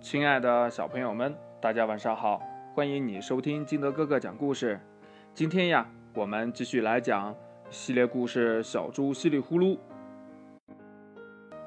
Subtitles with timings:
[0.00, 2.40] 亲爱的小朋友们，大家晚上好！
[2.72, 4.78] 欢迎你收听金德哥哥讲故事。
[5.34, 7.34] 今天呀，我们继续来讲
[7.68, 9.76] 系列故事《小猪唏哩呼噜》。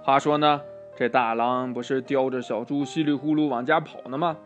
[0.02, 0.62] 话说呢，
[0.96, 4.38] 这大狼不是叼着小猪唏哩呼噜往家跑呢吗？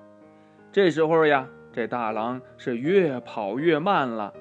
[0.72, 4.34] 这时候呀，这大狼是越跑越慢了，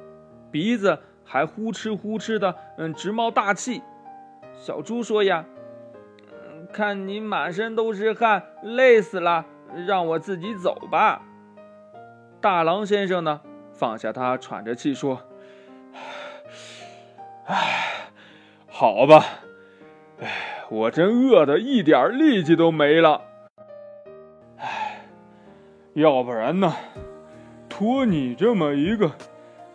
[0.50, 3.82] 鼻子还呼哧呼哧的，嗯，直冒大气。
[4.54, 5.45] 小猪说呀。
[6.75, 9.46] 看你满身都是汗，累死了，
[9.86, 11.22] 让我自己走吧。
[12.40, 13.40] 大狼先生呢，
[13.72, 15.22] 放下他，喘着气说
[17.46, 18.11] ：“唉，
[18.66, 19.25] 好吧，
[20.18, 23.22] 唉，我真饿得一点力气都没了。
[24.58, 25.07] 唉，
[25.93, 26.75] 要不然呢，
[27.68, 29.13] 拖你这么一个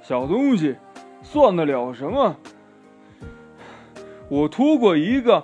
[0.02, 0.76] 小东西，
[1.22, 2.36] 算得了什么？
[4.28, 5.42] 我拖过一个。”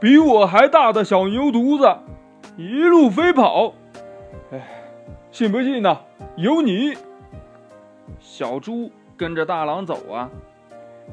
[0.00, 1.98] 比我还大的小牛犊子，
[2.56, 3.72] 一路飞跑，
[4.52, 4.60] 哎，
[5.32, 5.98] 信不信呢？
[6.36, 6.94] 有你！
[8.20, 10.30] 小猪跟着大狼走啊，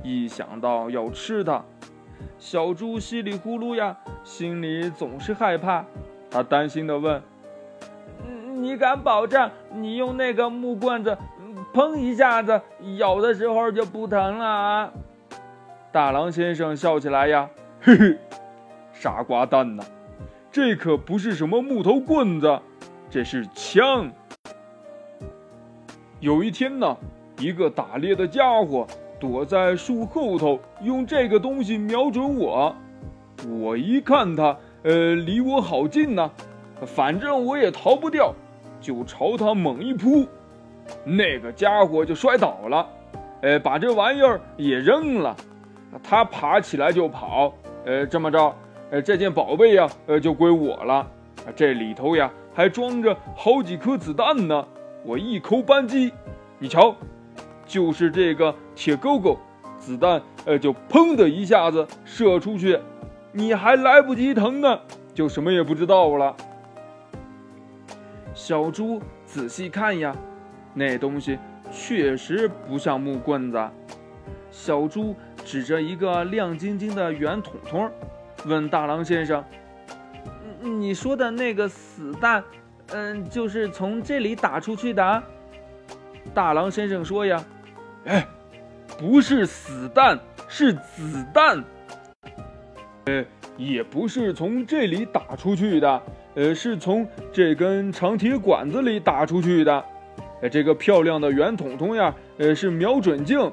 [0.04, 1.64] 一想到要吃它，
[2.38, 5.84] 小猪稀里呼噜呀，心里总是害怕。
[6.30, 7.22] 他担心的问
[8.58, 11.18] ：“你敢保证你用那个木棍子，
[11.74, 12.62] 砰一下子
[12.98, 14.92] 咬的时候就不疼了啊？”
[15.92, 17.50] 大狼先生笑起来呀，
[17.82, 18.18] 嘿嘿。
[19.06, 19.84] 傻瓜蛋呐，
[20.52, 22.60] 这可不是什么木头棍子，
[23.08, 24.12] 这是枪。
[26.20, 26.98] 有一天呢，
[27.38, 28.88] 一个打猎的家伙
[29.20, 32.76] 躲在树后头，用这个东西瞄准我。
[33.48, 36.32] 我一看他，呃，离我好近呢，
[36.84, 38.34] 反正我也逃不掉，
[38.82, 40.26] 就朝他猛一扑。
[41.04, 42.90] 那个家伙就摔倒了，
[43.44, 45.38] 呃，把这玩意儿也扔了。
[46.02, 47.54] 他爬起来就跑，
[47.86, 48.52] 呃，这么着。
[48.92, 51.06] 呃，这件宝贝呀，呃，就归我了。
[51.56, 54.68] 这里头呀，还装着好几颗子弹呢。
[55.04, 56.12] 我一扣扳机，
[56.60, 56.96] 你瞧，
[57.66, 59.38] 就是这个铁钩钩，
[59.78, 62.80] 子弹呃，就砰的一下子射出去，
[63.32, 64.80] 你还来不及疼呢，
[65.14, 66.36] 就什么也不知道了。
[68.34, 70.16] 小猪仔细看呀，
[70.74, 71.38] 那东西
[71.72, 73.60] 确实不像木棍子。
[74.52, 77.92] 小猪指着一个亮晶晶的圆筒筒。
[78.46, 79.44] 问大狼先生
[80.62, 82.44] ：“你说的那个死弹，
[82.92, 85.24] 嗯，就是从这里打出去的？”
[86.34, 87.44] 大狼先生说：“呀，
[88.06, 88.26] 哎，
[89.00, 91.64] 不是死弹，是子弹。
[93.06, 93.26] 呃，
[93.58, 96.02] 也不是从这里打出去的，
[96.36, 99.86] 呃，是从这根长铁管子里打出去的。
[100.42, 103.52] 呃，这个漂亮的圆筒筒呀，呃，是瞄准镜，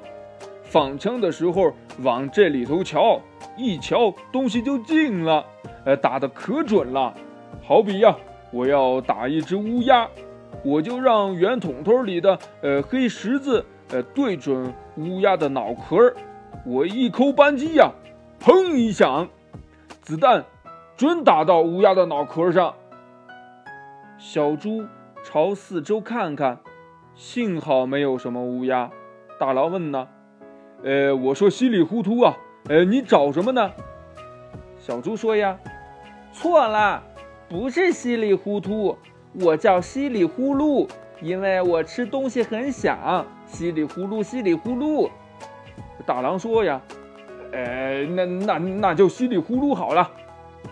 [0.65, 3.19] 放枪的时候往这里头瞧。”
[3.57, 5.45] 一瞧，东西就进了，
[5.85, 7.13] 呃，打的可准了。
[7.63, 8.17] 好比呀，
[8.51, 10.09] 我要打一只乌鸦，
[10.65, 16.15] 我就让圆筒筒里的呃黑十字呃对准乌鸦的脑壳
[16.65, 17.91] 我一扣扳机呀，
[18.41, 19.29] 砰一响，
[20.01, 20.45] 子弹
[20.97, 22.75] 准打到乌鸦的脑壳上。
[24.19, 24.85] 小猪
[25.25, 26.61] 朝四周看看，
[27.15, 28.91] 幸好没有什么乌鸦。
[29.39, 30.09] 大狼问呢，
[30.85, 32.37] 呃，我说稀里糊涂啊。
[32.69, 33.71] 呃，你找什么呢？
[34.79, 35.59] 小猪说呀，
[36.33, 37.03] 错了，
[37.49, 38.97] 不是稀里糊涂，
[39.33, 40.89] 我叫稀里呼噜，
[41.21, 45.11] 因为我吃东西很响，稀里呼噜，稀里呼噜。
[46.07, 46.81] 大狼说呀，
[47.53, 50.11] 呃，那那那就稀里呼噜好了。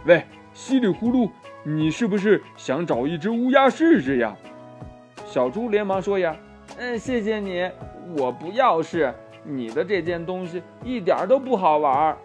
[0.04, 0.24] 喂，
[0.54, 1.30] 稀里呼噜，
[1.64, 4.36] 你是不是想找一只乌鸦试试呀？
[5.26, 6.36] 小猪连忙说呀，
[6.78, 7.68] 嗯，谢谢你，
[8.16, 9.12] 我不要试。
[9.42, 12.16] 你的这件东西一点都不好玩。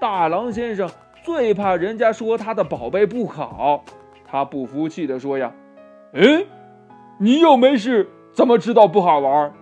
[0.00, 0.90] 大狼先生
[1.22, 3.84] 最怕人家说他的宝贝不好，
[4.26, 5.52] 他不服气地说：“呀，
[6.12, 6.46] 嗯，
[7.18, 9.52] 你又没事，怎么知道不好玩？”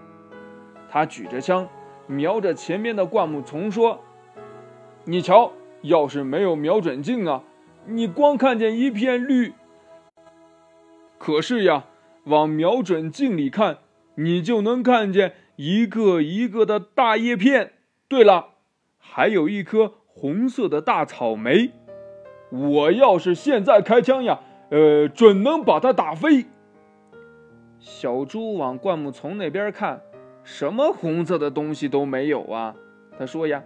[0.89, 1.69] 他举着枪，
[2.07, 4.01] 瞄着前面的灌木丛说
[5.05, 7.43] ：“你瞧，要是没有瞄准镜啊，
[7.87, 9.53] 你光看见一片绿。
[11.19, 11.85] 可是呀，
[12.25, 13.79] 往瞄准镜里看，
[14.15, 17.73] 你就能看见。”一个一个的大叶片。
[18.07, 18.51] 对了，
[18.97, 21.73] 还有一颗红色的大草莓。
[22.51, 24.39] 我要是现在开枪呀，
[24.71, 26.47] 呃，准能把它打飞。
[27.81, 30.03] 小猪往灌木丛那边看，
[30.45, 32.77] 什么红色的东西都没有啊。
[33.19, 33.65] 他说呀，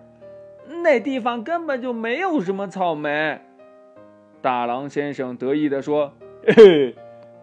[0.83, 3.43] 那地方根本就没有什么草莓。
[4.41, 6.15] 大狼先生得意地说
[6.49, 6.97] ：“嘿嘿，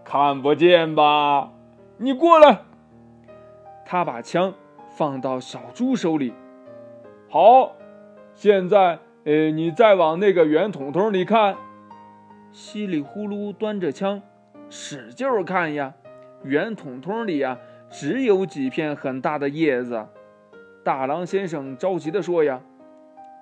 [0.03, 1.51] 看不见吧？
[1.97, 2.63] 你过来。”
[3.91, 4.53] 他把枪
[4.91, 6.31] 放到小猪手里，
[7.27, 7.75] 好，
[8.35, 11.57] 现在，呃，你再往那个圆筒筒里看，
[12.51, 14.21] 稀里呼噜端着枪，
[14.69, 15.95] 使劲儿看呀，
[16.43, 17.57] 圆筒筒里呀
[17.89, 20.05] 只有几片很大的叶子。
[20.83, 22.61] 大狼先生着急地说：“呀，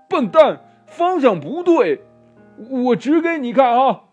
[0.08, 2.00] 笨蛋，方向不对，
[2.70, 4.04] 我指给你看啊！”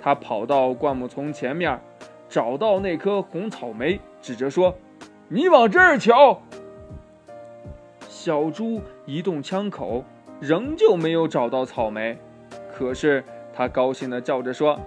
[0.00, 1.80] 他跑到灌木丛前面，
[2.28, 4.74] 找到那颗红草莓，指着说
[5.32, 6.42] ：“你往这儿瞧。”
[8.06, 10.04] 小猪移动枪口，
[10.38, 12.18] 仍旧没有找到草莓。
[12.72, 13.24] 可是
[13.54, 14.78] 他高兴地叫着说：“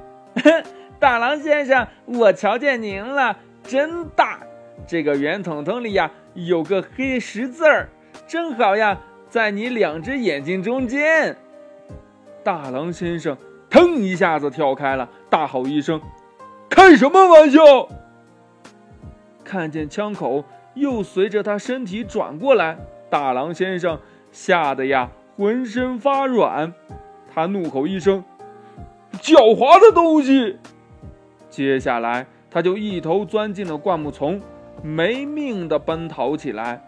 [1.00, 4.40] 大狼先生，我瞧见您了，真大！
[4.88, 7.88] 这个圆筒筒里呀。”有个黑十字儿，
[8.28, 9.00] 正好呀，
[9.30, 11.38] 在你两只眼睛中间。
[12.44, 13.38] 大狼先生
[13.70, 16.02] 腾一下子跳开了，大吼一声
[16.70, 17.88] ：“开什么玩笑！”
[19.46, 20.44] 看见枪口
[20.74, 22.78] 又随着他身体转过来，
[23.10, 23.98] 大狼先生
[24.32, 26.74] 吓得呀浑身发软，
[27.34, 28.24] 他怒吼一声
[29.22, 30.58] ：“狡猾的东西！”
[31.50, 34.42] 接下来他就一头钻进了灌木丛。
[34.84, 36.82] 没命地奔逃起来，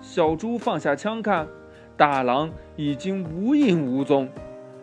[0.00, 1.46] 小猪放下枪看，
[1.96, 4.28] 大狼已经无影无踪。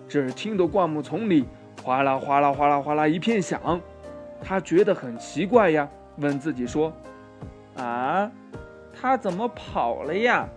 [0.08, 1.46] 只听得灌木丛里
[1.84, 3.80] 哗啦哗啦哗啦哗啦一片响，
[4.42, 5.88] 他觉得很奇怪呀，
[6.20, 6.94] 问自己说
[7.78, 8.30] ：“啊，
[8.94, 10.48] 他怎么跑了呀？”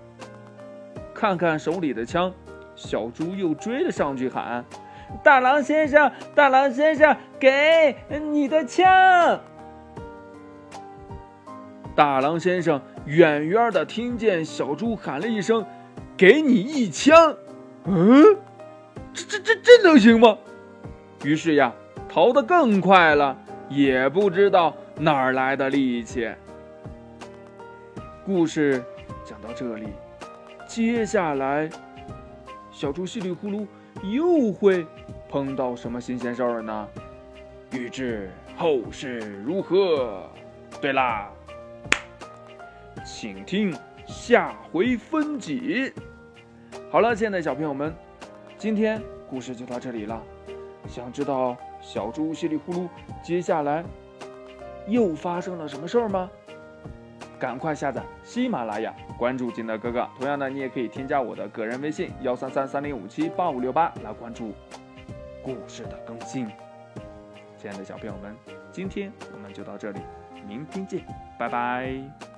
[1.15, 2.33] 看看手里的枪，
[2.75, 4.65] 小猪又追了上去喊
[5.23, 7.97] ：“大狼先生，大狼先生，给
[8.31, 9.41] 你的枪！”
[11.95, 15.65] 大狼先生远远的听见小猪喊了一声
[16.17, 17.37] ：“给你一枪！”
[17.85, 18.37] 嗯，
[19.13, 20.39] 这这这这能行吗？
[21.23, 21.73] 于是呀，
[22.09, 23.37] 逃得更快了，
[23.69, 26.31] 也不知道哪儿来的力气。
[28.25, 28.83] 故事
[29.25, 29.89] 讲到这里，
[30.69, 31.69] 接下来
[32.71, 33.67] 小猪稀里呼噜
[34.03, 34.87] 又会
[35.29, 36.89] 碰到什么新鲜事儿呢？
[37.73, 40.29] 欲知后事如何？
[40.81, 41.31] 对啦。
[43.05, 45.93] 请听下回分解。
[46.91, 47.93] 好了，亲爱的小朋友们，
[48.57, 50.23] 今天故事就到这里了。
[50.87, 52.89] 想知道小猪稀里呼噜
[53.23, 53.85] 接下来
[54.87, 56.31] 又发生了什么事儿吗？
[57.39, 60.09] 赶快下载喜马拉雅，关注金德哥哥。
[60.17, 64.53] 同样呢，你也可以添加我的个人微信幺三三三零五七八五六八来关注
[65.43, 66.47] 故事的更新。
[67.59, 68.37] 亲爱的小朋友们，
[68.71, 70.01] 今天我们就到这里，
[70.47, 71.05] 明天见，
[71.39, 72.32] 拜拜。